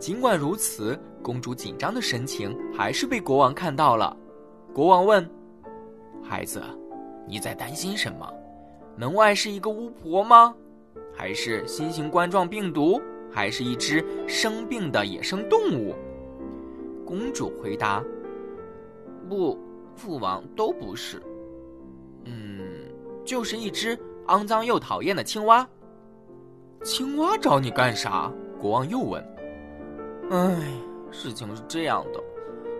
[0.00, 4.16] 尽管如此，公主紧张的神情还是被国王看到了。
[4.72, 5.30] 国王问
[6.24, 6.62] ：“孩子，
[7.28, 8.26] 你在担心什么？
[8.96, 10.54] 门外是一个巫婆吗？
[11.14, 12.98] 还是新型冠状病毒？
[13.30, 15.94] 还是一只生病的野生动物？”
[17.04, 18.02] 公主回答
[19.28, 19.58] ：“不，
[19.94, 21.22] 父王都不是。
[22.24, 22.62] 嗯，
[23.22, 23.98] 就是一只
[24.28, 25.68] 肮脏又讨厌的青蛙。”
[26.82, 28.32] 青蛙找你干啥？
[28.58, 29.22] 国王又问。
[30.30, 30.38] 唉，
[31.10, 32.20] 事情是这样的，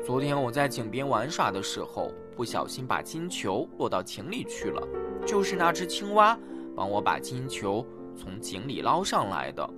[0.07, 4.81] 昨天我在井边玩耍的时候，不小心把金球落到井里去了。
[5.27, 6.39] 就是那只青蛙
[6.77, 7.85] 帮我把金球
[8.15, 9.69] 从井里捞上来的。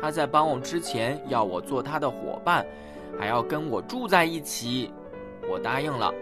[0.00, 2.64] 他在帮我之前要我做他的伙伴，
[3.18, 4.92] 还要跟我住在一起。
[5.50, 6.14] 我答应了。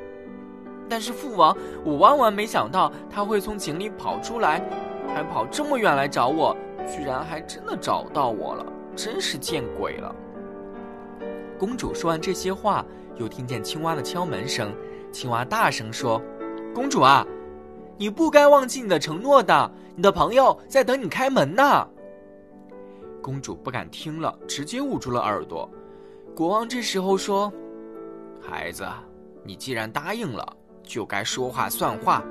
[0.89, 4.66] 但是父王，我万万没想到他会从井里跑出来，
[5.14, 6.56] 还跑这么远来找我。
[6.89, 10.16] 居然还真的找到我了，真是见鬼了！
[11.58, 12.84] 公主说完这些话，
[13.16, 14.74] 又听见青蛙的敲门声。
[15.12, 16.20] 青蛙大声说
[16.74, 17.24] ：“公主啊，
[17.96, 21.88] 你不该忘记你的承诺的，你的朋友在等你开门呢。”
[23.22, 25.70] 公主不敢听了，直接捂住了耳朵。
[26.34, 27.52] 国王这时候说
[28.42, 28.84] ：“孩子，
[29.44, 32.22] 你既然答应了，就该说话算话，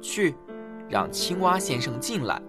[0.00, 0.34] 去，
[0.88, 2.40] 让青蛙先生进来。”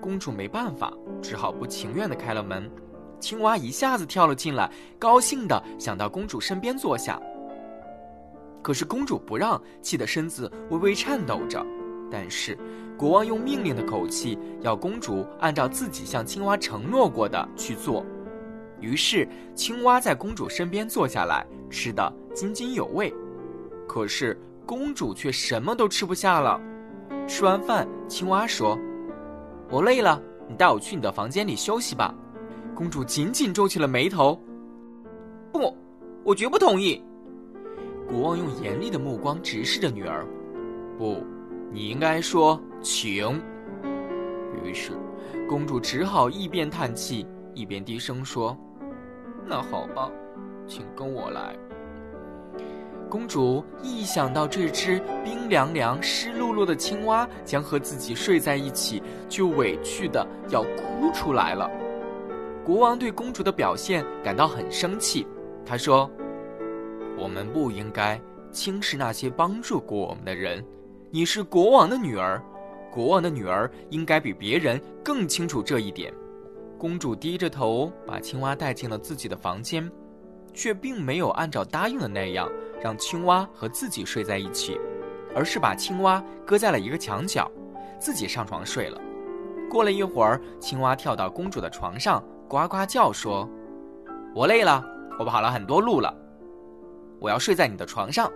[0.00, 2.70] 公主没办法，只好不情愿的开了门。
[3.18, 7.20] 青蛙一下子跳了进来，高兴的想到公主身边坐下。
[8.62, 11.64] 可是公主不让，气得身子微微颤抖着。
[12.10, 12.56] 但是
[12.96, 18.04] 国王用命令的口气要公主按照自己向青蛙承诺过的去做。
[18.80, 23.12] 于是青蛙在公主身边坐下来，吃得津津有味。
[23.88, 26.60] 可是公主却什么都吃不下了。
[27.26, 28.78] 吃完饭，青蛙说。
[29.70, 32.14] 我累了，你带我去你的房间里休息吧。
[32.76, 34.38] 公主紧紧皱起了眉头。
[35.50, 35.74] 不，
[36.22, 37.02] 我绝不同意。
[38.06, 40.26] 国王用严厉的目光直视着女儿。
[40.98, 41.24] 不，
[41.72, 43.42] 你应该说请。
[44.62, 44.92] 于是，
[45.48, 48.54] 公主只好一边叹气，一边低声说
[49.48, 50.10] ：“那好吧，
[50.66, 51.56] 请跟我来。”
[53.08, 61.70] 公主一想到这只冰凉凉、湿漉漉的青蛙将和自己睡在一起，就委屈的要哭出来了。
[62.66, 65.24] 国王对公主的表现感到很生气，
[65.64, 66.10] 他说
[67.16, 70.64] ：“我们不应该轻视那些帮助过我们的人。
[71.08, 72.42] 你是国王的女儿，
[72.90, 76.12] 国王的女儿应该比别人更清楚这一点。”
[76.76, 79.88] 公主低着头把青蛙带进了自己的房间，
[80.52, 82.50] 却并没有按照答应的那样。
[82.82, 84.76] 让青蛙和自己睡在一起，
[85.36, 87.48] 而是把青蛙搁在了一个墙角，
[88.00, 89.00] 自己上床睡了。
[89.70, 93.48] 过了一会儿，青蛙跳到公主的床上，呱呱叫说
[94.34, 94.84] ：“我累了，
[95.18, 96.14] 我跑了很多路了，
[97.20, 98.30] 我要睡在你的床上。”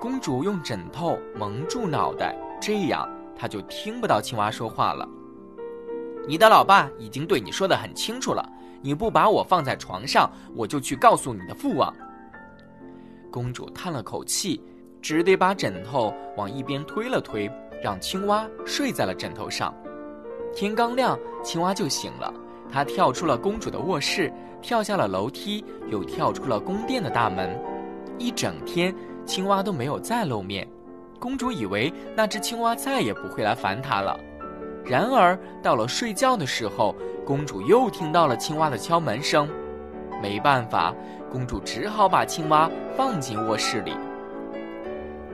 [0.00, 5.06] 公主用枕头蒙住脑袋，这样她就听不到青蛙说话了。
[6.26, 8.46] 你的老爸已经对你说的很清楚了，
[8.80, 11.92] 你不把我放在床上，我就去告诉你的父王。
[13.30, 14.62] 公主叹了口气，
[15.02, 17.50] 只得把枕头往一边推了推，
[17.82, 19.74] 让青蛙睡在了枕头上。
[20.54, 22.32] 天刚亮，青蛙就醒了。
[22.70, 27.58] 它跳出了公主的卧室，跳下了楼梯，又跳出了宫殿的大门。
[28.18, 28.94] 一整天，
[29.24, 30.66] 青蛙都没有再露面。
[31.18, 34.18] 公主以为那只青蛙再也不会来烦她了。
[34.84, 36.94] 然而，到了睡觉的时候，
[37.24, 39.48] 公主又听到了青蛙的敲门声。
[40.22, 40.94] 没办法。
[41.28, 43.92] 公主只好把青蛙放进卧室里。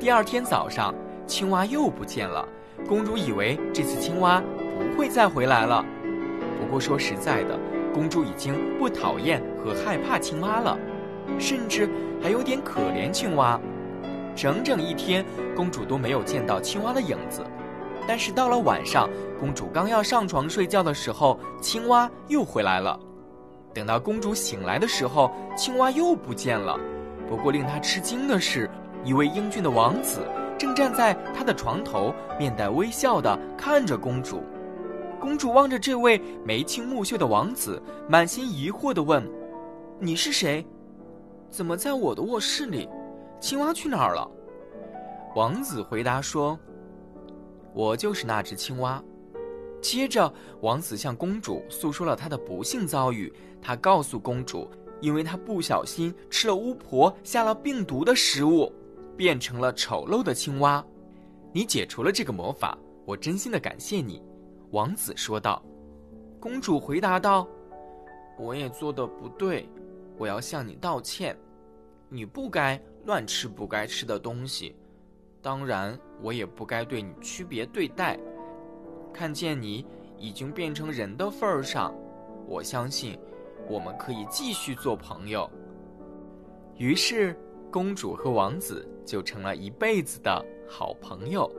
[0.01, 0.93] 第二天早上，
[1.27, 2.49] 青蛙又不见了。
[2.89, 4.43] 公主以为这次青蛙
[4.79, 5.85] 不会再回来了。
[6.73, 7.61] 不过说实在的，
[7.93, 10.75] 公主已经不讨厌和害怕青蛙了，
[11.39, 11.87] 甚至
[12.23, 13.61] 还有点可怜青蛙。
[14.35, 15.23] 整整一天，
[15.55, 17.45] 公主都没有见到青蛙的影子。
[18.09, 19.07] 但是到了晚上，
[19.39, 22.99] 公主刚要上床睡觉的时候，青蛙又回来了。
[23.75, 26.81] 等到公主醒来的时候，青蛙又不见了。
[27.29, 28.67] 不过令她吃惊的是，
[29.05, 30.21] 一位英俊的王子
[30.57, 34.43] 正站在她的床头，面带微笑地看着公主。
[35.23, 39.25] 公主望着这位眉清目秀的王子，满心疑惑地问
[40.01, 40.67] ：“你是谁？
[41.49, 42.89] 怎么在我的卧室里？
[43.39, 44.29] 青蛙去哪儿了？”
[45.37, 46.59] 王子回答说
[47.73, 49.01] ：“我就是那只青蛙。”
[49.81, 53.33] 接着，王子向公主诉说了他的不幸遭遇。
[53.63, 54.69] 他告诉公主，
[55.01, 58.73] 因为他不小心吃了巫婆下了病毒的食物，
[59.17, 60.85] 变成了丑陋的青蛙。
[61.53, 64.21] 你解除了这个魔法，我真心的感谢你。”
[64.73, 65.63] 王子说道。
[66.41, 67.47] 公主回答道
[68.37, 69.69] ：“我也做的不对，
[70.19, 71.37] 我要向你道歉。
[72.09, 74.75] 你不该乱吃不该吃的东西，
[75.41, 78.19] 当然，我也不该对你区别对待。
[79.13, 79.87] 看见你
[80.19, 81.95] 已经变成人的份儿上，
[82.47, 83.19] 我相信
[83.69, 85.49] 我们可以继续做朋友。
[86.77, 87.39] 于是，
[87.71, 91.51] 公主和王子就成了一辈子的好朋友。